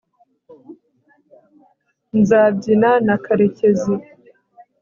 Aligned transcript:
nzabyina 2.19 2.91
na 3.05 3.15
karekezi 3.23 3.93